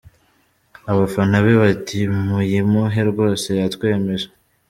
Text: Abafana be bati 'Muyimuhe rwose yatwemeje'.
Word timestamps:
Abafana 0.91 1.35
be 1.45 1.53
bati 1.61 1.97
'Muyimuhe 2.09 3.01
rwose 3.11 3.47
yatwemeje'. 3.61 4.31